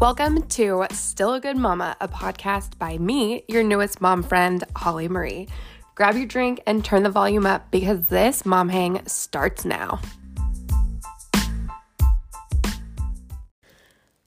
[0.00, 5.08] Welcome to Still a Good Mama, a podcast by me, your newest mom friend, Holly
[5.08, 5.48] Marie.
[5.96, 10.00] Grab your drink and turn the volume up because this mom hang starts now.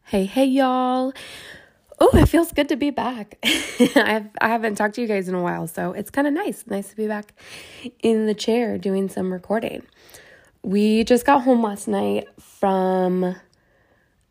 [0.03, 1.13] Hey, hey, y'all.
[2.01, 3.37] Oh, it feels good to be back.
[3.95, 6.65] I've, I haven't talked to you guys in a while, so it's kind of nice.
[6.67, 7.33] Nice to be back
[8.03, 9.83] in the chair doing some recording.
[10.63, 13.37] We just got home last night from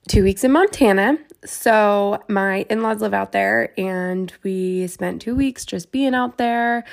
[0.06, 1.16] two weeks in Montana.
[1.44, 6.36] So my in laws live out there, and we spent two weeks just being out
[6.36, 6.84] there,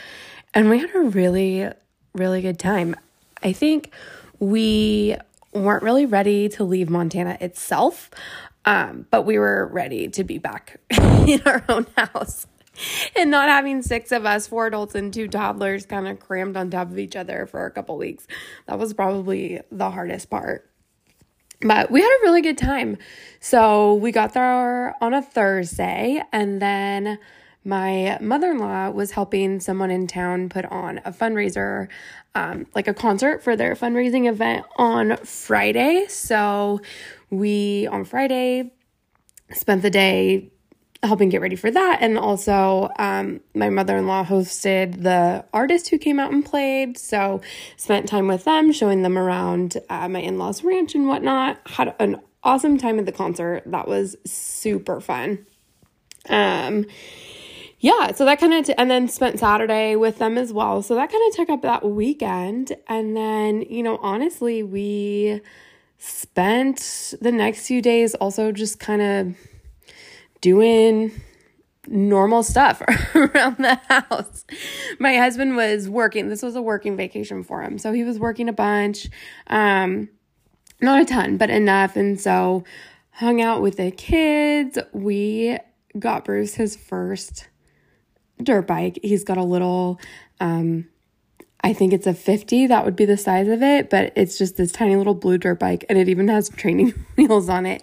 [0.54, 1.70] and we had a really,
[2.14, 2.96] really good time.
[3.44, 3.92] I think
[4.40, 5.18] we
[5.54, 8.10] weren't really ready to leave Montana itself,
[8.66, 12.48] um, but we were ready to be back in our own house
[13.16, 16.70] and not having six of us, four adults and two toddlers, kind of crammed on
[16.70, 18.28] top of each other for a couple weeks.
[18.68, 20.70] That was probably the hardest part.
[21.62, 22.98] But we had a really good time.
[23.40, 27.20] So we got there on a Thursday, and then
[27.64, 31.88] my mother in law was helping someone in town put on a fundraiser,
[32.36, 36.06] um, like a concert for their fundraising event on Friday.
[36.08, 36.80] So
[37.30, 38.72] we, on Friday,
[39.52, 40.52] spent the day
[41.04, 42.00] helping get ready for that.
[42.02, 46.98] And also, um, my mother in law hosted the artist who came out and played.
[46.98, 47.42] So,
[47.76, 51.60] spent time with them, showing them around uh, my in law's ranch and whatnot.
[51.68, 53.64] Had an awesome time at the concert.
[53.66, 55.46] That was super fun.
[56.30, 56.86] Um,
[57.80, 60.82] yeah, so that kind of, t- and then spent Saturday with them as well.
[60.82, 62.76] So that kind of took up that weekend.
[62.88, 65.42] And then, you know, honestly, we
[66.00, 69.36] spent the next few days also just kind of
[70.42, 71.12] doing
[71.88, 72.82] normal stuff
[73.16, 74.46] around the house.
[75.00, 76.30] My husband was working.
[76.30, 77.78] This was a working vacation for him.
[77.78, 79.08] So he was working a bunch.
[79.48, 80.10] Um
[80.80, 82.64] not a ton, but enough and so
[83.12, 84.78] hung out with the kids.
[84.94, 85.58] We
[85.98, 87.48] got Bruce his first
[88.42, 89.00] dirt bike.
[89.02, 90.00] He's got a little
[90.40, 90.88] um
[91.62, 94.58] I think it's a 50, that would be the size of it, but it's just
[94.58, 97.82] this tiny little blue dirt bike and it even has training wheels on it.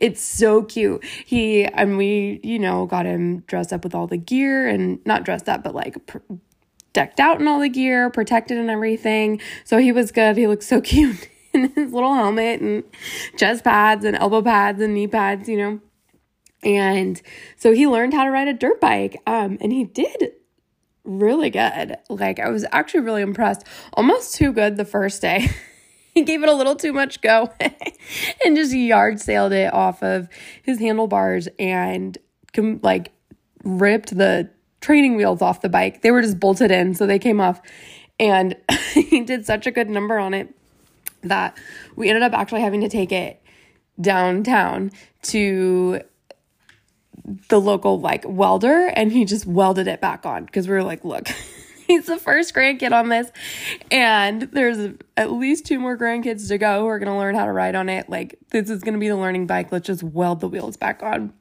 [0.00, 1.04] It's so cute.
[1.04, 5.24] He, and we, you know, got him dressed up with all the gear and not
[5.24, 6.18] dressed up, but like pr-
[6.92, 9.40] decked out in all the gear, protected and everything.
[9.64, 10.36] So he was good.
[10.36, 12.82] He looked so cute in his little helmet and
[13.36, 15.80] chest pads and elbow pads and knee pads, you know.
[16.64, 17.20] And
[17.56, 19.20] so he learned how to ride a dirt bike.
[19.26, 20.32] Um, and he did
[21.04, 21.96] really good.
[22.08, 23.66] Like I was actually really impressed.
[23.94, 25.48] Almost too good the first day.
[26.14, 27.52] he gave it a little too much go
[28.44, 30.28] and just yard sailed it off of
[30.62, 32.18] his handlebars and
[32.82, 33.12] like
[33.64, 36.02] ripped the training wheels off the bike.
[36.02, 37.60] They were just bolted in, so they came off.
[38.20, 38.56] And
[38.92, 40.54] he did such a good number on it
[41.22, 41.56] that
[41.96, 43.40] we ended up actually having to take it
[44.00, 44.90] downtown
[45.22, 46.00] to
[47.48, 51.04] the local like welder and he just welded it back on because we were like,
[51.04, 51.28] look,
[51.86, 53.30] he's the first grandkid on this
[53.90, 57.44] and there's at least two more grandkids to go who are going to learn how
[57.44, 58.08] to ride on it.
[58.08, 59.70] Like this is going to be the learning bike.
[59.70, 61.32] Let's just weld the wheels back on.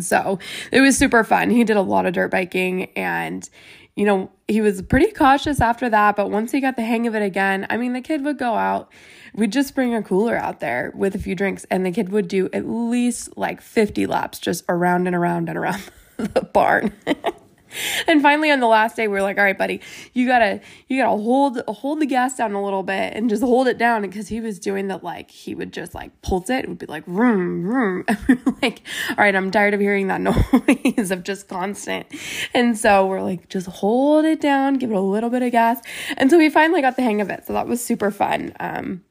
[0.00, 0.38] So
[0.72, 1.50] it was super fun.
[1.50, 3.48] He did a lot of dirt biking and
[3.96, 7.14] you know, he was pretty cautious after that, but once he got the hang of
[7.14, 8.90] it again, I mean, the kid would go out.
[9.34, 12.28] We'd just bring a cooler out there with a few drinks, and the kid would
[12.28, 15.82] do at least like 50 laps just around and around and around
[16.16, 16.92] the barn.
[18.06, 19.80] and finally on the last day we are like all right buddy
[20.12, 23.66] you gotta you gotta hold hold the gas down a little bit and just hold
[23.66, 26.68] it down because he was doing that like he would just like pulse it it
[26.68, 28.04] would be like vroom vroom.
[28.62, 32.06] Like all right i'm tired of hearing that noise of just constant.
[32.54, 35.80] And so we're like just hold it down give it a little bit of gas.
[36.16, 37.46] And so we finally got the hang of it.
[37.46, 38.52] So that was super fun.
[38.60, 39.02] Um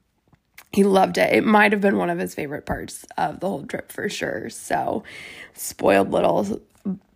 [0.73, 1.33] he loved it.
[1.33, 4.49] It might have been one of his favorite parts of the whole trip for sure.
[4.49, 5.03] So,
[5.53, 6.61] spoiled little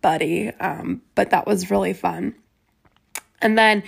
[0.00, 0.48] buddy.
[0.60, 2.34] Um, but that was really fun.
[3.40, 3.82] And then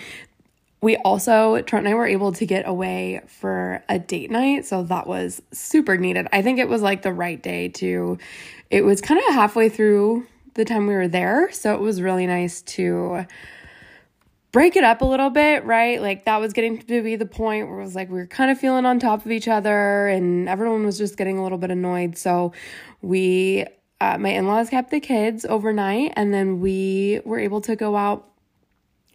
[0.83, 4.67] we also, Trent and I were able to get away for a date night.
[4.67, 6.27] So that was super needed.
[6.33, 8.19] I think it was like the right day to,
[8.71, 11.53] it was kind of halfway through the time we were there.
[11.53, 13.27] So it was really nice to
[14.53, 16.01] break it up a little bit, right?
[16.01, 18.51] Like that was getting to be the point where it was like we were kind
[18.51, 21.71] of feeling on top of each other and everyone was just getting a little bit
[21.71, 22.19] annoyed.
[22.19, 22.53] So
[23.03, 23.67] we
[24.01, 27.97] uh, my in laws kept the kids overnight, and then we were able to go
[27.97, 28.27] out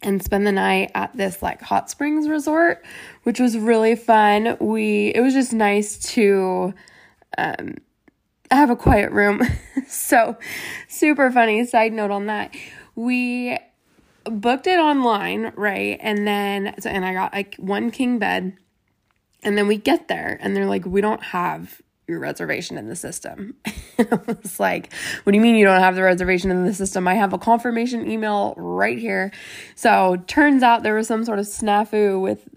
[0.02, 2.84] and spend the night at this like hot springs resort,
[3.24, 4.56] which was really fun.
[4.60, 6.72] We it was just nice to
[7.36, 7.74] um,
[8.50, 9.40] have a quiet room.
[9.88, 10.36] so
[10.88, 11.64] super funny.
[11.66, 12.54] Side note on that,
[12.94, 13.58] we
[14.30, 15.98] booked it online, right?
[16.00, 18.56] And then so and I got like one king bed,
[19.42, 22.96] and then we get there, and they're like, we don't have your reservation in the
[22.96, 23.56] system.
[23.98, 24.92] I was like,
[25.24, 27.08] what do you mean you don't have the reservation in the system?
[27.08, 29.32] I have a confirmation email right here.
[29.74, 32.48] So turns out there was some sort of snafu with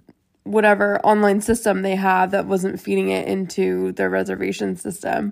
[0.44, 5.31] whatever online system they have that wasn't feeding it into their reservation system.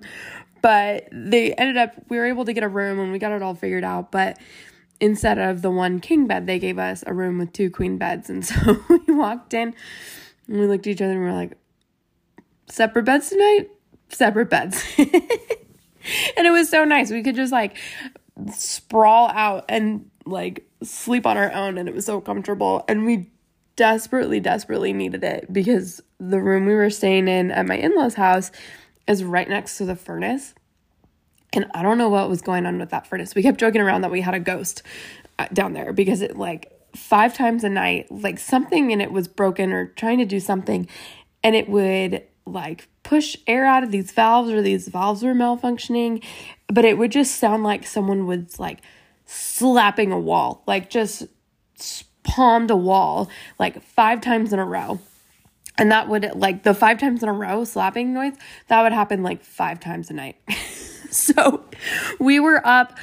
[0.62, 3.42] But they ended up, we were able to get a room and we got it
[3.42, 4.10] all figured out.
[4.10, 4.38] But
[5.00, 8.28] instead of the one king bed, they gave us a room with two queen beds.
[8.28, 9.74] And so we walked in
[10.46, 11.56] and we looked at each other and we are like,
[12.66, 13.68] separate beds tonight?
[14.08, 14.84] Separate beds.
[14.98, 17.10] and it was so nice.
[17.10, 17.76] We could just like
[18.54, 22.84] sprawl out and like sleep on our own and it was so comfortable.
[22.88, 23.30] And we
[23.76, 28.14] desperately, desperately needed it because the room we were staying in at my in law's
[28.14, 28.50] house
[29.06, 30.54] is right next to the furnace.
[31.52, 33.34] And I don't know what was going on with that furnace.
[33.34, 34.82] We kept joking around that we had a ghost
[35.38, 39.28] uh, down there because it like five times a night, like something in it was
[39.28, 40.88] broken or trying to do something,
[41.42, 46.22] and it would like push air out of these valves or these valves were malfunctioning,
[46.66, 48.80] but it would just sound like someone was like
[49.24, 51.26] slapping a wall, like just
[52.22, 55.00] palmed a wall like five times in a row.
[55.78, 58.34] And that would like the five times in a row slapping noise,
[58.66, 60.36] that would happen like five times a night.
[61.10, 61.64] so
[62.18, 62.98] we were up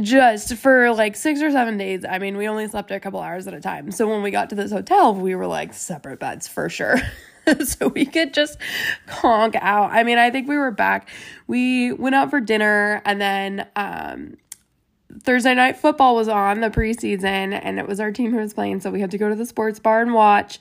[0.00, 2.04] just for like six or seven days.
[2.04, 3.90] I mean, we only slept a couple hours at a time.
[3.90, 6.96] So when we got to this hotel, we were like separate beds for sure.
[7.64, 8.58] so we could just
[9.06, 9.92] conk out.
[9.92, 11.08] I mean, I think we were back.
[11.46, 14.36] We went out for dinner and then um
[15.22, 18.80] Thursday night football was on the preseason and it was our team who was playing
[18.80, 20.58] so we had to go to the sports bar and watch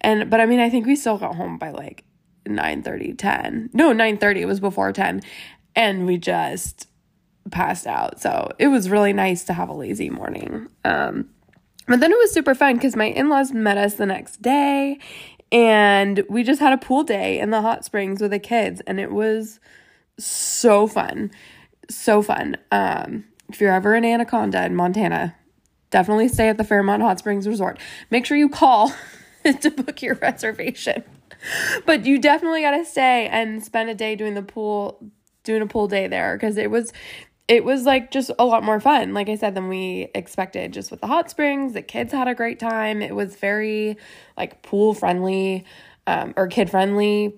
[0.00, 2.04] and but I mean I think we still got home by like
[2.46, 5.22] 9 30 10 no 9 30 it was before 10
[5.76, 6.88] and we just
[7.50, 11.28] passed out so it was really nice to have a lazy morning um
[11.86, 14.98] but then it was super fun because my in-laws met us the next day
[15.52, 18.98] and we just had a pool day in the hot springs with the kids and
[18.98, 19.60] it was
[20.18, 21.30] so fun
[21.88, 25.34] so fun um if you're ever in Anaconda in Montana,
[25.90, 27.78] definitely stay at the Fairmont Hot Springs Resort.
[28.10, 28.92] Make sure you call
[29.60, 31.04] to book your reservation.
[31.84, 34.98] But you definitely got to stay and spend a day doing the pool
[35.46, 36.92] doing a pool day there because it was
[37.48, 40.90] it was like just a lot more fun like i said than we expected just
[40.90, 43.96] with the hot springs the kids had a great time it was very
[44.36, 45.64] like pool friendly
[46.06, 47.32] um, or kid friendly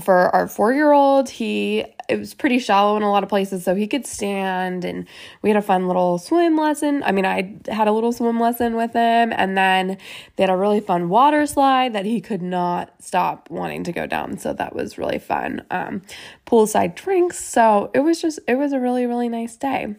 [0.00, 3.64] for our four year old, he it was pretty shallow in a lot of places,
[3.64, 5.06] so he could stand and
[5.42, 7.02] we had a fun little swim lesson.
[7.02, 9.98] I mean, I had a little swim lesson with him, and then
[10.36, 14.06] they had a really fun water slide that he could not stop wanting to go
[14.06, 14.38] down.
[14.38, 15.64] So that was really fun.
[15.70, 16.02] Um,
[16.46, 17.38] poolside drinks.
[17.38, 19.94] So it was just it was a really, really nice day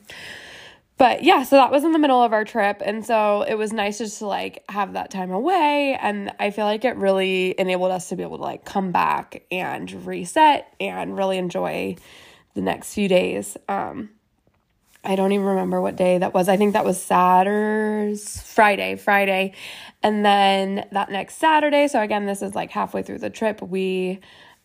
[0.98, 2.82] but yeah, so that was in the middle of our trip.
[2.84, 5.98] And so it was nice just to like have that time away.
[6.02, 9.44] And I feel like it really enabled us to be able to like come back
[9.52, 11.98] and reset and really enjoy
[12.56, 13.58] the next few days.
[13.70, 14.10] Um,
[15.04, 16.50] I don't even remember what day that was.
[16.50, 19.54] I think that was Saturday, Friday, Friday.
[20.02, 24.20] And then that next Saturday, so again, this is like halfway through the trip, we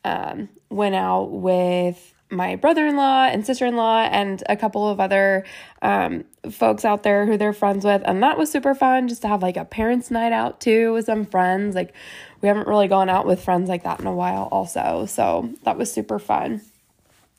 [0.05, 4.88] um, went out with my brother in law and sister in law and a couple
[4.88, 5.44] of other
[5.82, 8.02] um, folks out there who they're friends with.
[8.05, 11.05] And that was super fun just to have like a parents' night out too with
[11.05, 11.75] some friends.
[11.75, 11.94] Like,
[12.40, 15.06] we haven't really gone out with friends like that in a while, also.
[15.06, 16.62] So that was super fun.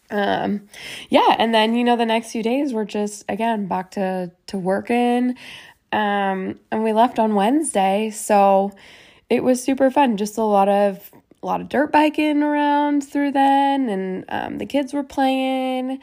[0.10, 0.70] Um,
[1.10, 4.58] yeah, and then you know the next few days we're just again back to to
[4.58, 5.36] working.
[5.92, 8.72] Um, and we left on Wednesday, so
[9.30, 10.18] it was super fun.
[10.18, 11.12] Just a lot of
[11.44, 16.00] a lot of dirt biking around through then, and um, the kids were playing.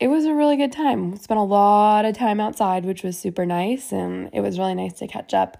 [0.00, 1.12] It was a really good time.
[1.12, 4.74] We Spent a lot of time outside, which was super nice, and it was really
[4.74, 5.56] nice to catch up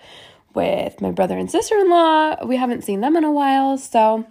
[0.54, 2.44] with my brother and sister in law.
[2.44, 4.26] We haven't seen them in a while, so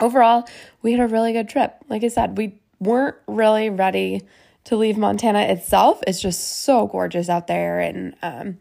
[0.00, 0.48] overall,
[0.82, 1.76] we had a really good trip.
[1.88, 4.22] Like I said, we weren't really ready
[4.64, 6.00] to leave Montana itself.
[6.06, 8.58] It's just so gorgeous out there, and um,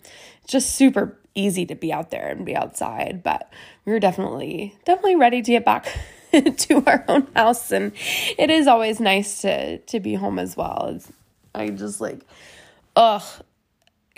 [0.48, 3.52] just super easy to be out there and be outside, but
[3.86, 5.88] we were definitely definitely ready to get back
[6.32, 7.92] to our own house and
[8.38, 10.92] it is always nice to to be home as well.
[10.96, 11.12] It's
[11.56, 12.22] I just like
[12.96, 13.24] ugh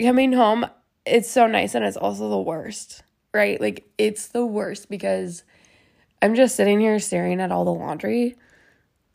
[0.00, 0.66] coming home
[1.04, 3.02] it's so nice and it's also the worst,
[3.34, 3.60] right?
[3.60, 5.42] Like it's the worst because
[6.20, 8.36] I'm just sitting here staring at all the laundry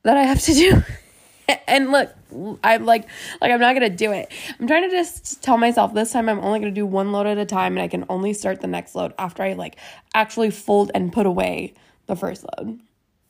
[0.04, 0.84] that I have to do.
[1.68, 2.14] and look,
[2.64, 3.08] I'm like,
[3.42, 4.32] like I'm not gonna do it.
[4.60, 7.38] I'm trying to just tell myself this time I'm only gonna do one load at
[7.38, 9.78] a time, and I can only start the next load after I like
[10.14, 11.74] actually fold and put away
[12.08, 12.80] the first load.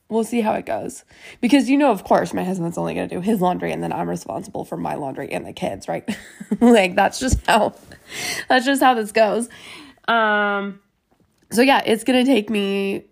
[0.10, 1.04] We'll see how it goes.
[1.42, 4.10] Because you know, of course, my husband's only gonna do his laundry, and then I'm
[4.10, 6.08] responsible for my laundry and the kids, right?
[6.62, 7.76] like that's just how
[8.50, 9.50] that's just how this goes.
[10.08, 10.80] Um,
[11.52, 13.06] so yeah, it's gonna take me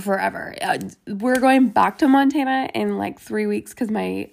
[0.00, 0.54] forever.
[0.60, 4.30] Uh, we're going back to Montana in like three weeks because my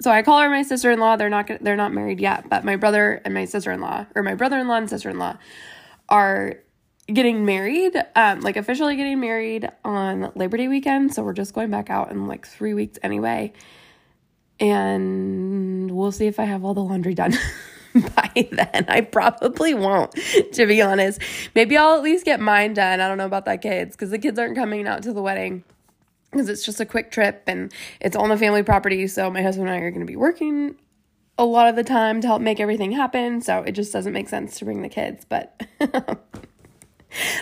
[0.00, 1.16] so I call her my sister in law.
[1.16, 4.22] They're not they're not married yet, but my brother and my sister in law, or
[4.22, 5.36] my brother in law and sister in law,
[6.08, 6.56] are
[7.06, 11.14] getting married, um, like officially getting married on Labor Day weekend.
[11.14, 13.52] So we're just going back out in like three weeks anyway,
[14.58, 17.34] and we'll see if I have all the laundry done.
[18.14, 18.84] by then.
[18.86, 20.12] I probably won't,
[20.52, 21.20] to be honest.
[21.56, 23.00] Maybe I'll at least get mine done.
[23.00, 25.64] I don't know about that kids because the kids aren't coming out to the wedding
[26.30, 29.06] because it's just a quick trip and it's on the family property.
[29.06, 30.76] So my husband and I are going to be working
[31.38, 33.40] a lot of the time to help make everything happen.
[33.40, 35.60] So it just doesn't make sense to bring the kids, but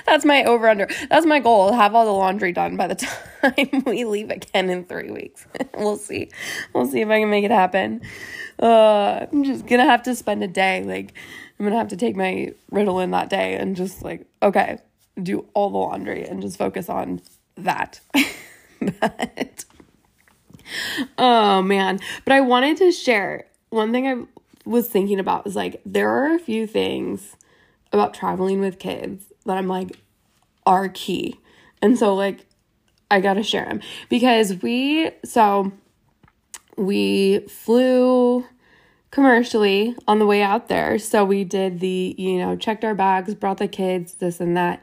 [0.07, 0.89] that's my over under.
[1.11, 1.73] That's my goal.
[1.73, 2.95] Have all the laundry done by the
[3.43, 5.47] time we leave again in three weeks.
[5.77, 6.31] we'll see.
[6.73, 8.01] We'll see if I can make it happen.
[8.61, 10.83] Uh, I'm just gonna have to spend a day.
[10.85, 11.13] Like,
[11.59, 14.79] I'm gonna have to take my Ritalin that day and just like, okay,
[15.23, 17.21] do all the laundry and just focus on
[17.57, 18.01] that.
[18.81, 19.65] But
[21.19, 24.25] oh man, but I wanted to share one thing I
[24.69, 27.37] was thinking about was like there are a few things
[27.93, 29.99] about traveling with kids that I'm like
[30.67, 31.39] are key.
[31.81, 32.47] And so like
[33.11, 35.73] I got to share them because we so
[36.77, 38.45] we flew
[39.11, 40.99] commercially on the way out there.
[40.99, 44.83] So we did the, you know, checked our bags, brought the kids, this and that.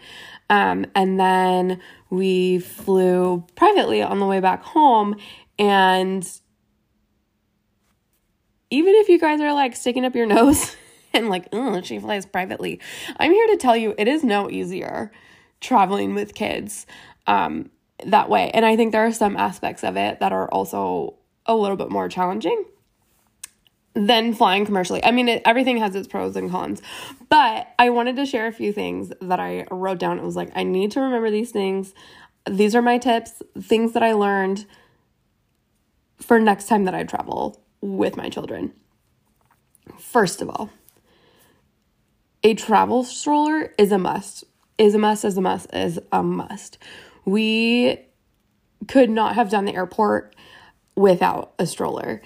[0.50, 5.16] Um, and then we flew privately on the way back home.
[5.58, 6.28] And
[8.70, 10.76] even if you guys are like sticking up your nose
[11.14, 12.80] and like, oh, she flies privately,
[13.18, 15.12] I'm here to tell you it is no easier
[15.62, 16.86] traveling with kids
[17.28, 17.72] um,
[18.06, 18.52] that way.
[18.52, 21.90] And I think there are some aspects of it that are also a little bit
[21.90, 22.66] more challenging
[23.96, 25.04] than flying commercially.
[25.04, 26.82] I mean, it, everything has its pros and cons,
[27.30, 30.20] but I wanted to share a few things that I wrote down.
[30.20, 31.94] It was like, I need to remember these things.
[32.48, 34.66] These are my tips, things that I learned
[36.18, 38.74] for next time that I travel with my children.
[39.98, 40.70] First of all,
[42.44, 44.44] a travel stroller is a must.
[44.78, 46.78] Is a must, is a must, is a must.
[47.24, 48.00] We
[48.90, 50.36] could not have done the airport
[50.96, 52.22] without a stroller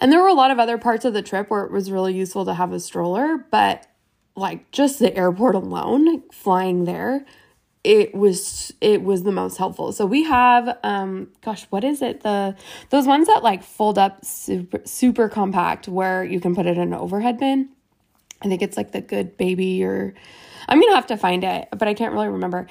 [0.00, 2.14] and there were a lot of other parts of the trip where it was really
[2.14, 3.86] useful to have a stroller, but
[4.36, 7.24] like just the airport alone, flying there,
[7.82, 9.92] it was it was the most helpful.
[9.92, 12.20] So we have um gosh, what is it?
[12.20, 12.56] The
[12.90, 16.82] those ones that like fold up super super compact where you can put it in
[16.82, 17.70] an overhead bin.
[18.42, 20.14] I think it's like the good baby or
[20.68, 22.66] I'm going to have to find it, but I can't really remember.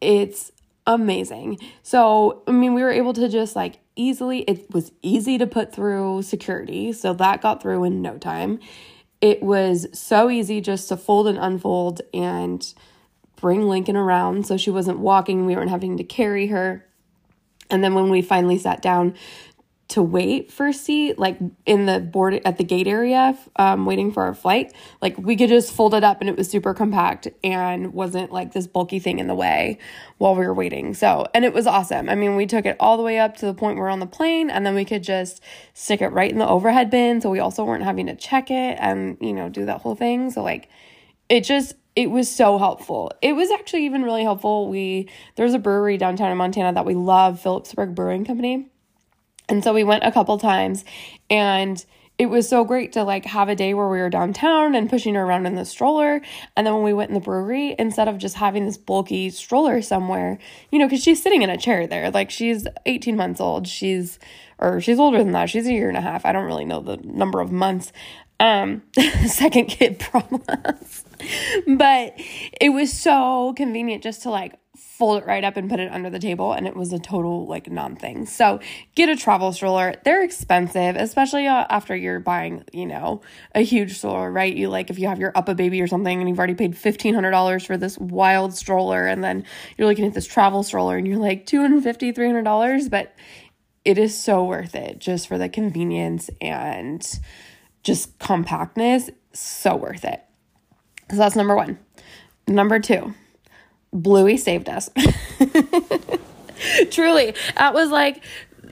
[0.00, 0.50] It's
[0.86, 1.58] amazing.
[1.82, 5.74] So, I mean, we were able to just like easily, it was easy to put
[5.74, 6.92] through security.
[6.92, 8.60] So that got through in no time.
[9.20, 12.64] It was so easy just to fold and unfold and
[13.36, 15.46] bring Lincoln around so she wasn't walking.
[15.46, 16.86] We weren't having to carry her.
[17.70, 19.14] And then when we finally sat down
[19.88, 24.10] to wait for a seat, like in the board at the gate area, um, waiting
[24.10, 27.28] for our flight, like we could just fold it up and it was super compact
[27.44, 29.78] and wasn't like this bulky thing in the way
[30.18, 30.92] while we were waiting.
[30.92, 32.08] So, and it was awesome.
[32.08, 34.00] I mean, we took it all the way up to the point we we're on
[34.00, 35.40] the plane and then we could just
[35.72, 37.20] stick it right in the overhead bin.
[37.20, 40.32] So we also weren't having to check it and, you know, do that whole thing.
[40.32, 40.68] So, like,
[41.28, 43.12] it just, it was so helpful.
[43.22, 44.68] It was actually even really helpful.
[44.68, 48.68] We, there's a brewery downtown in Montana that we love, Philipsburg Brewing Company
[49.48, 50.84] and so we went a couple times
[51.30, 51.84] and
[52.18, 55.14] it was so great to like have a day where we were downtown and pushing
[55.14, 56.22] her around in the stroller.
[56.56, 59.82] And then when we went in the brewery, instead of just having this bulky stroller
[59.82, 60.38] somewhere,
[60.70, 63.68] you know, because she's sitting in a chair there, like she's 18 months old.
[63.68, 64.18] She's,
[64.58, 65.50] or she's older than that.
[65.50, 66.24] She's a year and a half.
[66.24, 67.92] I don't really know the number of months.
[68.40, 68.82] Um,
[69.26, 71.04] second kid problems.
[71.66, 72.14] but
[72.60, 74.54] it was so convenient just to like
[74.96, 77.46] fold it right up and put it under the table and it was a total
[77.46, 78.24] like non thing.
[78.24, 78.60] So
[78.94, 79.94] get a travel stroller.
[80.04, 83.20] They're expensive, especially uh, after you're buying, you know,
[83.54, 84.54] a huge stroller, right?
[84.54, 87.76] You like if you have your UPPAbaby or something and you've already paid $1500 for
[87.76, 89.44] this wild stroller and then
[89.76, 93.14] you're looking at this travel stroller and you're like $250, $300, but
[93.84, 97.06] it is so worth it just for the convenience and
[97.82, 100.24] just compactness, so worth it.
[101.10, 101.78] So that's number 1.
[102.48, 103.14] Number 2
[103.92, 104.90] Bluey saved us.
[106.90, 108.22] Truly, that was like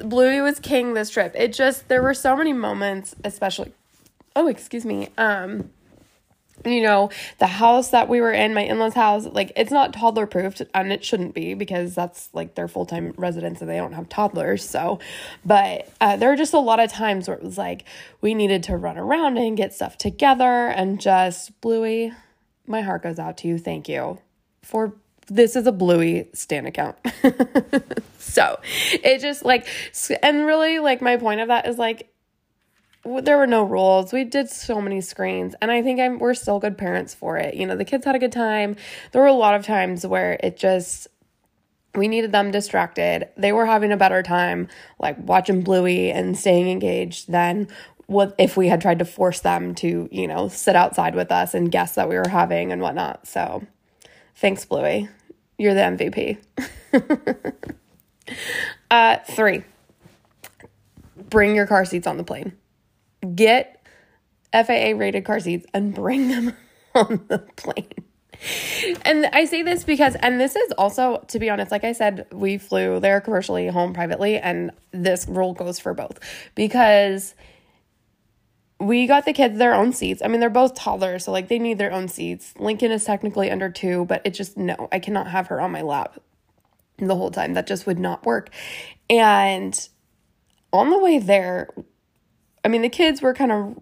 [0.03, 1.35] Bluey was king this trip.
[1.37, 3.73] It just there were so many moments, especially
[4.37, 5.09] oh, excuse me.
[5.19, 5.71] Um
[6.65, 10.27] you know, the house that we were in, my in-laws house, like it's not toddler
[10.27, 14.09] proofed and it shouldn't be because that's like their full-time residence and they don't have
[14.09, 14.69] toddlers.
[14.69, 14.99] So,
[15.45, 17.85] but uh, there were just a lot of times where it was like
[18.21, 22.13] we needed to run around and get stuff together and just Bluey,
[22.67, 23.59] my heart goes out to you.
[23.59, 24.19] Thank you
[24.63, 24.95] for
[25.27, 26.97] this is a Bluey Stan account.
[28.19, 28.59] so
[28.93, 29.67] it just like,
[30.23, 32.11] and really, like, my point of that is like,
[33.05, 34.13] there were no rules.
[34.13, 37.55] We did so many screens, and I think I'm we're still good parents for it.
[37.55, 38.77] You know, the kids had a good time.
[39.13, 41.09] There were a lot of times where it just
[41.95, 43.29] we needed them distracted.
[43.37, 47.69] They were having a better time like watching Bluey and staying engaged than
[48.07, 51.55] what if we had tried to force them to, you know, sit outside with us
[51.55, 53.27] and guess that we were having and whatnot.
[53.27, 53.65] So
[54.37, 55.09] thanks, Bluey.
[55.59, 56.39] You're the MVP.
[58.91, 59.65] uh, three,
[61.17, 62.53] bring your car seats on the plane.
[63.35, 63.81] Get
[64.53, 66.57] FAA rated car seats and bring them
[66.95, 67.89] on the plane.
[69.05, 72.27] And I say this because, and this is also, to be honest, like I said,
[72.33, 76.19] we flew there commercially, home privately, and this rule goes for both
[76.55, 77.35] because
[78.85, 80.21] we got the kids their own seats.
[80.23, 82.55] I mean, they're both toddlers, so like they need their own seats.
[82.59, 85.83] Lincoln is technically under two, but it just, no, I cannot have her on my
[85.83, 86.21] lap
[86.99, 87.55] the whole time.
[87.55, 88.51] That just would not work.
[89.09, 89.89] And
[90.73, 91.69] on the way there,
[92.65, 93.81] I mean, the kids were kind of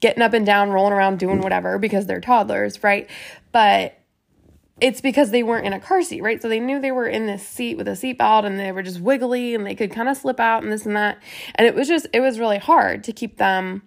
[0.00, 3.08] getting up and down, rolling around, doing whatever because they're toddlers, right?
[3.52, 3.97] But
[4.80, 6.40] it's because they weren't in a car seat, right?
[6.40, 9.00] So they knew they were in this seat with a seatbelt and they were just
[9.00, 11.18] wiggly and they could kind of slip out and this and that.
[11.56, 13.82] And it was just, it was really hard to keep them.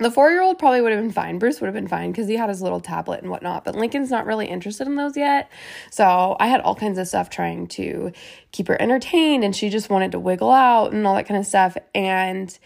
[0.00, 1.38] The four year old probably would have been fine.
[1.38, 4.10] Bruce would have been fine because he had his little tablet and whatnot, but Lincoln's
[4.10, 5.48] not really interested in those yet.
[5.90, 8.12] So I had all kinds of stuff trying to
[8.50, 11.46] keep her entertained and she just wanted to wiggle out and all that kind of
[11.46, 11.76] stuff.
[11.94, 12.56] And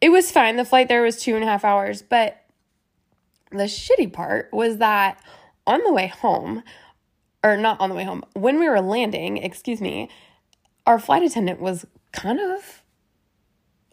[0.00, 0.56] it was fine.
[0.56, 2.42] The flight there was two and a half hours, but
[3.50, 5.22] the shitty part was that
[5.66, 6.62] on the way home,
[7.42, 10.10] or not on the way home, when we were landing, excuse me,
[10.86, 12.82] our flight attendant was kind of,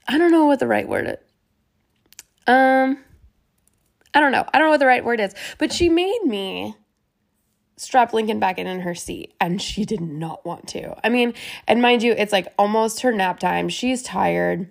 [0.07, 1.17] I don't know what the right word is.
[2.45, 2.97] Um,
[4.13, 4.45] I don't know.
[4.53, 6.75] I don't know what the right word is, but she made me
[7.77, 10.95] strap Lincoln back in in her seat and she did not want to.
[11.05, 11.33] I mean,
[11.67, 13.69] and mind you, it's like almost her nap time.
[13.69, 14.69] She's tired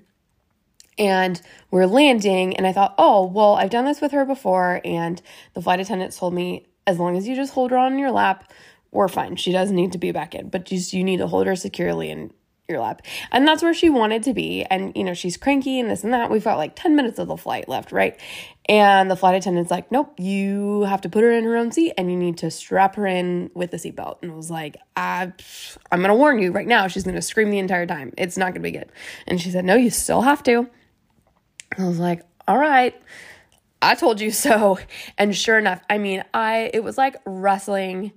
[0.99, 5.23] and we're landing and i thought oh well i've done this with her before and
[5.55, 8.51] the flight attendant told me as long as you just hold her on your lap
[8.93, 9.37] we're fine.
[9.37, 12.11] She doesn't need to be back in but just you need to hold her securely
[12.11, 12.33] in
[12.69, 13.03] your lap.
[13.33, 14.65] And that's where she wanted to be.
[14.65, 16.31] And you know she's cranky and this and that.
[16.31, 18.19] We've got like 10 minutes of the flight left right?
[18.69, 21.95] And the flight attendant's like nope you have to put her in her own seat
[21.99, 24.19] and you need to strap her in with the seatbelt.
[24.23, 25.33] And I was like I,
[25.91, 26.87] i'm gonna warn you right now.
[26.87, 28.13] She's gonna scream the entire time.
[28.19, 28.93] It's not gonna be good.
[29.27, 30.69] And she said no you still have to.
[31.79, 32.95] I was like, all right,
[33.83, 34.79] I told you so.
[35.19, 38.13] And sure enough, I mean, I it was like wrestling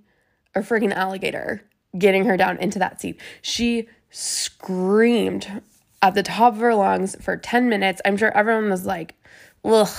[0.54, 1.62] a freaking alligator
[1.98, 3.20] getting her down into that seat.
[3.42, 5.62] She screamed
[6.02, 8.02] at the top of her lungs for 10 minutes.
[8.06, 9.16] I'm sure everyone was like,
[9.66, 9.90] ugh.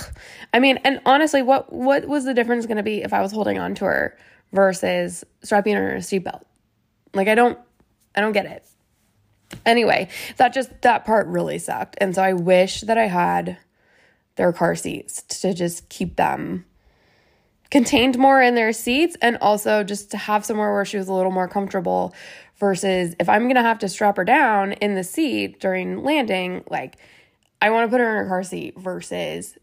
[0.53, 3.59] I mean, and honestly, what what was the difference gonna be if I was holding
[3.59, 4.17] on to her
[4.53, 6.43] versus strapping her in a seatbelt?
[7.13, 7.59] Like I don't
[8.15, 8.65] I don't get it.
[9.65, 11.95] Anyway, that just that part really sucked.
[11.99, 13.57] And so I wish that I had
[14.37, 16.65] their car seats to just keep them
[17.69, 21.13] contained more in their seats and also just to have somewhere where she was a
[21.13, 22.13] little more comfortable
[22.57, 26.63] versus if I'm going to have to strap her down in the seat during landing,
[26.69, 26.97] like
[27.61, 29.57] I want to put her in her car seat versus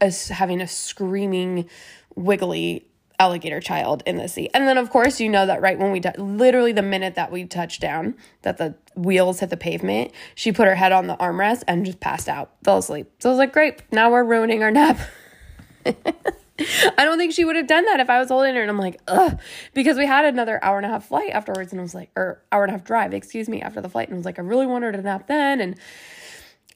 [0.00, 1.68] us having a screaming
[2.14, 2.86] wiggly
[3.20, 4.50] alligator child in the seat.
[4.54, 7.44] And then, of course, you know that right when we, literally the minute that we
[7.44, 11.62] touched down, that the wheels hit the pavement, she put her head on the armrest
[11.68, 13.10] and just passed out, fell asleep.
[13.18, 14.98] So I was like, great, now we're ruining our nap.
[15.86, 18.62] I don't think she would have done that if I was holding her.
[18.62, 19.38] And I'm like, ugh,
[19.74, 21.72] because we had another hour and a half flight afterwards.
[21.72, 24.08] And I was like, or hour and a half drive, excuse me, after the flight.
[24.08, 25.60] And I was like, I really want her to nap then.
[25.60, 25.76] And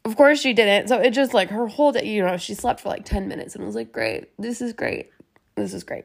[0.05, 0.89] of course she didn't.
[0.89, 3.55] So it just like her whole day, you know, she slept for like 10 minutes
[3.55, 5.11] and I was like, great, this is great.
[5.55, 6.05] This is great.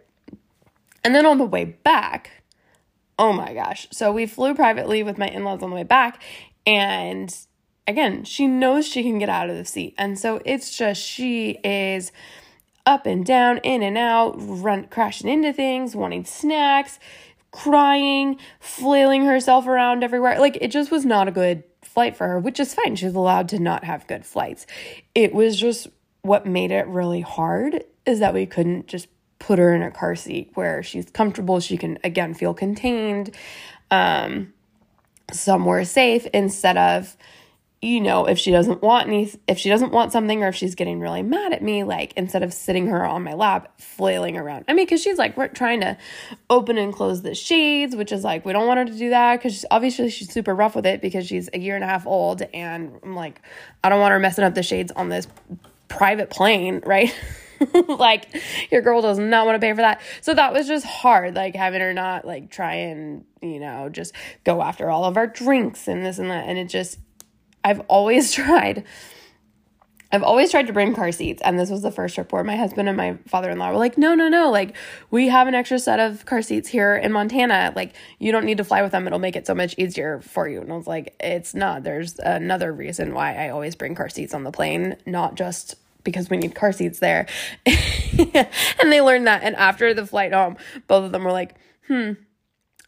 [1.03, 2.31] And then on the way back,
[3.17, 3.87] oh my gosh.
[3.91, 6.21] So we flew privately with my in laws on the way back.
[6.65, 7.35] And
[7.87, 9.95] again, she knows she can get out of the seat.
[9.97, 12.11] And so it's just, she is
[12.85, 16.99] up and down, in and out, run, crashing into things, wanting snacks,
[17.51, 20.39] crying, flailing herself around everywhere.
[20.39, 22.95] Like it just was not a good flight for her, which is fine.
[22.95, 24.65] She's allowed to not have good flights.
[25.15, 25.87] It was just
[26.21, 29.07] what made it really hard is that we couldn't just
[29.39, 33.35] put her in a car seat where she's comfortable, she can again feel contained,
[33.89, 34.53] um,
[35.31, 37.15] somewhere safe instead of
[37.81, 40.75] you know if she doesn't want any if she doesn't want something or if she's
[40.75, 44.65] getting really mad at me like instead of sitting her on my lap flailing around.
[44.67, 45.97] I mean because she's like we're trying to
[46.49, 49.37] open and close the shades which is like we don't want her to do that
[49.37, 52.41] because obviously she's super rough with it because she's a year and a half old
[52.53, 53.41] and i'm like
[53.83, 55.27] i don't want her messing up the shades on this
[55.87, 57.15] private plane right
[57.87, 58.27] like
[58.71, 60.01] your girl does not want to pay for that.
[60.21, 64.13] So that was just hard, like having her not like try and, you know, just
[64.43, 66.47] go after all of our drinks and this and that.
[66.47, 66.99] And it just,
[67.63, 68.85] I've always tried.
[70.11, 72.55] I've always tried to bring car seats, and this was the first trip where my
[72.55, 74.75] husband and my father in law were like, No, no, no, like,
[75.11, 77.73] we have an extra set of car seats here in Montana.
[77.75, 79.05] Like, you don't need to fly with them.
[79.05, 80.61] It'll make it so much easier for you.
[80.61, 81.83] And I was like, It's not.
[81.83, 86.29] There's another reason why I always bring car seats on the plane, not just because
[86.29, 87.27] we need car seats there.
[87.65, 89.43] and they learned that.
[89.43, 90.57] And after the flight home,
[90.87, 91.55] both of them were like,
[91.87, 92.13] hmm,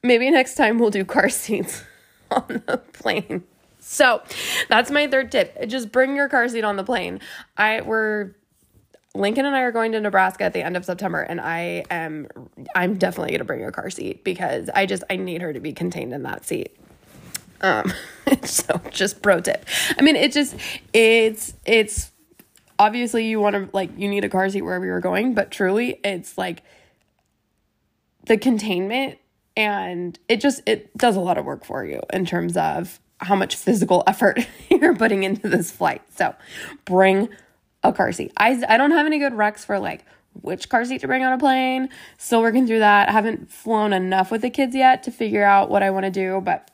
[0.03, 1.83] maybe next time we'll do car seats
[2.29, 3.43] on the plane.
[3.79, 4.21] So
[4.69, 5.67] that's my third tip.
[5.67, 7.19] Just bring your car seat on the plane.
[7.57, 8.35] I we're
[9.13, 12.27] Lincoln and I are going to Nebraska at the end of September and I am
[12.75, 15.59] I'm definitely going to bring a car seat because I just I need her to
[15.59, 16.77] be contained in that seat.
[17.61, 17.91] Um
[18.43, 19.65] so just pro tip.
[19.97, 20.55] I mean it just
[20.93, 22.10] it's it's
[22.81, 25.99] obviously you want to like you need a car seat wherever you're going, but truly
[26.03, 26.63] it's like
[28.25, 29.19] the containment
[29.55, 33.35] and it just it does a lot of work for you in terms of how
[33.35, 34.39] much physical effort
[34.69, 36.01] you're putting into this flight.
[36.15, 36.33] So,
[36.85, 37.29] bring
[37.83, 38.33] a car seat.
[38.35, 40.03] I I don't have any good recs for like
[40.41, 41.87] which car seat to bring on a plane.
[42.17, 43.09] Still working through that.
[43.09, 46.11] I haven't flown enough with the kids yet to figure out what I want to
[46.11, 46.71] do, but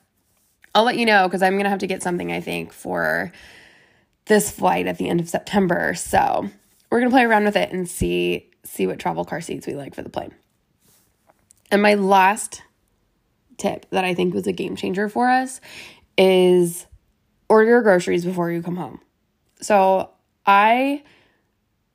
[0.73, 3.33] I'll let you know because I'm to have to get something I think for
[4.27, 5.93] this flight at the end of September.
[5.95, 6.49] So
[6.89, 9.95] we're gonna play around with it and see see what travel car seats we like
[9.95, 10.33] for the plane.
[11.71, 12.61] And my last
[13.57, 15.59] tip that I think was a game changer for us
[16.17, 16.85] is
[17.49, 18.99] order your groceries before you come home.
[19.61, 20.11] So
[20.45, 21.03] I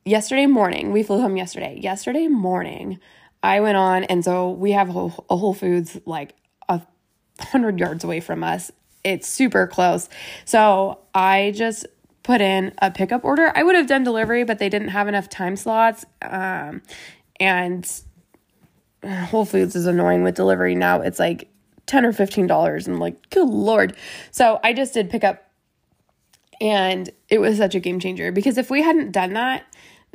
[0.05, 1.79] yesterday morning, we flew home yesterday.
[1.81, 2.99] Yesterday morning,
[3.41, 6.35] I went on and so we have a Whole, a Whole Foods like
[6.69, 6.81] a
[7.39, 8.71] hundred yards away from us.
[9.03, 10.09] It's super close.
[10.45, 11.85] So I just
[12.23, 13.51] put in a pickup order.
[13.55, 16.05] I would have done delivery, but they didn't have enough time slots.
[16.21, 16.81] Um,
[17.39, 17.89] and
[19.03, 21.01] Whole Foods is annoying with delivery now.
[21.01, 21.49] It's like
[21.85, 23.95] 10 or 15 dollars and I'm like good lord
[24.31, 25.49] so i just did pickup
[26.61, 29.65] and it was such a game changer because if we hadn't done that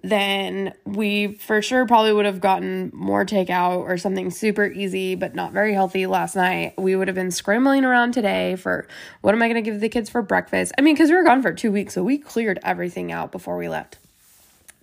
[0.02, 5.34] then we for sure probably would have gotten more takeout or something super easy but
[5.34, 6.74] not very healthy last night.
[6.78, 8.86] We would have been scrambling around today for
[9.22, 10.72] what am I going to give the kids for breakfast?
[10.78, 13.56] I mean, because we were gone for two weeks, so we cleared everything out before
[13.56, 13.98] we left.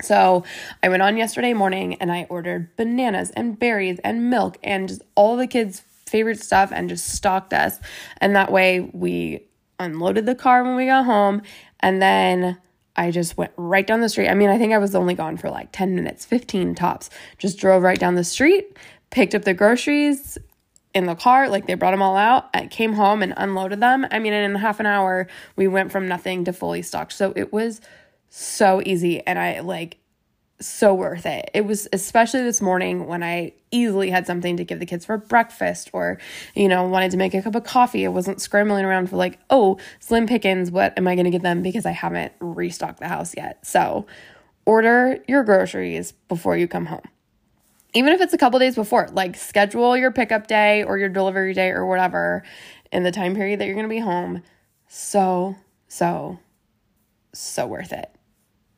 [0.01, 0.43] So
[0.83, 5.01] I went on yesterday morning and I ordered bananas and berries and milk and just
[5.15, 7.79] all the kids' favorite stuff and just stocked us.
[8.17, 9.45] And that way we
[9.79, 11.41] unloaded the car when we got home
[11.79, 12.57] and then
[12.95, 14.29] I just went right down the street.
[14.29, 17.09] I mean, I think I was only gone for like 10 minutes, 15 tops.
[17.37, 18.77] Just drove right down the street,
[19.09, 20.37] picked up the groceries
[20.93, 22.49] in the car, like they brought them all out.
[22.53, 24.07] I came home and unloaded them.
[24.11, 25.27] I mean, in half an hour,
[25.57, 27.11] we went from nothing to fully stocked.
[27.11, 27.81] So it was
[28.29, 29.25] so easy.
[29.27, 29.97] And I like,
[30.59, 31.49] so worth it.
[31.53, 35.17] It was especially this morning when I easily had something to give the kids for
[35.17, 36.17] breakfast or,
[36.55, 38.05] you know, wanted to make a cup of coffee.
[38.05, 41.41] I wasn't scrambling around for like, oh, slim pickings, what am I going to get
[41.41, 43.65] them because I haven't restocked the house yet.
[43.65, 44.05] So,
[44.65, 47.07] order your groceries before you come home.
[47.93, 51.53] Even if it's a couple days before, like schedule your pickup day or your delivery
[51.53, 52.43] day or whatever
[52.91, 54.41] in the time period that you're going to be home.
[54.87, 55.55] So,
[55.87, 56.39] so,
[57.33, 58.09] so worth it.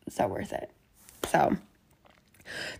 [0.10, 0.72] So worth it.
[1.28, 1.58] So,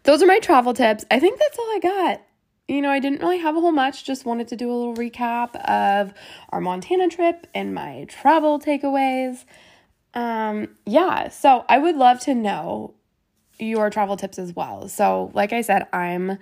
[0.04, 1.06] those are my travel tips.
[1.12, 2.22] I think that's all I got.
[2.68, 4.96] You know, I didn't really have a whole much, just wanted to do a little
[4.96, 6.14] recap of
[6.50, 9.46] our Montana trip and my travel takeaways.
[10.14, 12.94] Um, yeah, so I would love to know
[13.60, 14.90] your travel tips as well.
[14.90, 16.38] So, like I said, I'm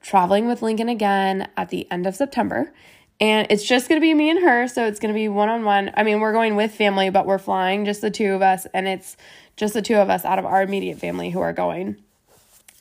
[0.00, 2.72] traveling with Lincoln again at the end of September.
[3.20, 4.68] And it's just going to be me and her.
[4.68, 5.90] So it's going to be one on one.
[5.96, 8.66] I mean, we're going with family, but we're flying just the two of us.
[8.72, 9.16] And it's
[9.56, 11.96] just the two of us out of our immediate family who are going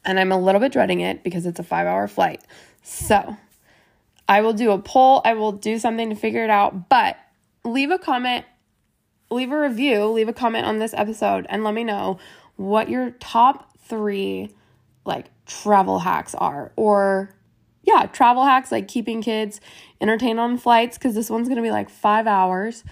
[0.05, 2.41] and I'm a little bit dreading it because it's a five hour flight.
[2.83, 3.37] So
[4.27, 7.17] I will do a poll, I will do something to figure it out, but
[7.63, 8.45] leave a comment,
[9.29, 12.19] leave a review, leave a comment on this episode, and let me know
[12.55, 14.49] what your top three
[15.05, 17.33] like travel hacks are or
[17.83, 19.61] yeah, travel hacks like keeping kids
[20.01, 22.83] entertained on flights because this one's gonna be like five hours.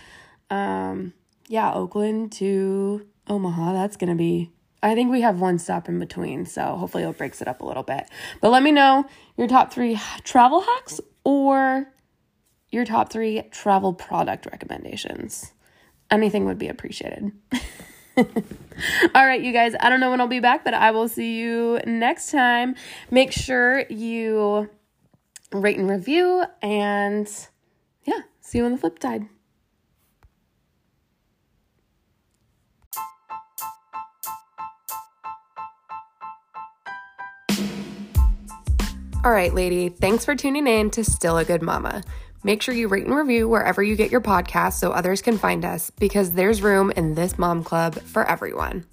[0.49, 1.13] Um,
[1.47, 4.51] yeah, Oakland to Omaha, that's gonna be
[4.85, 7.65] I think we have one stop in between, so hopefully it breaks it up a
[7.65, 8.07] little bit.
[8.39, 11.91] But let me know your top three travel hacks or
[12.69, 15.51] your top three travel product recommendations.
[16.11, 17.31] Anything would be appreciated.
[18.17, 21.39] All right, you guys, I don't know when I'll be back, but I will see
[21.39, 22.75] you next time.
[23.09, 24.69] Make sure you
[25.51, 27.27] rate and review, and
[28.03, 29.27] yeah, see you on the flip side.
[39.25, 42.03] All right, lady, thanks for tuning in to Still a Good Mama.
[42.43, 45.65] Make sure you rate and review wherever you get your podcast so others can find
[45.65, 48.85] us because there's room in this mom club for everyone.